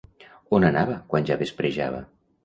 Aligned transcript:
On 0.59 0.63
anava 0.69 0.95
quan 1.11 1.27
ja 1.29 1.37
vesprejava? 1.41 2.01